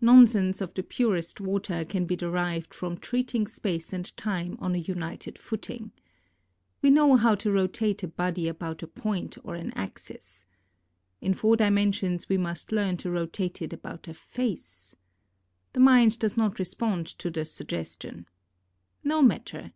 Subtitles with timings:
[0.00, 4.54] ON GRAVITATION Nonsense of thie purest water can be derived from treating space and time
[4.60, 5.92] on a united footing.
[6.82, 10.44] We know how to rotate a body about a point or an axis.
[11.22, 14.94] In four dimensions we must learn to rotate it about a face.
[15.72, 18.26] The mind does not respond to the suggestion.
[19.02, 19.72] No matter.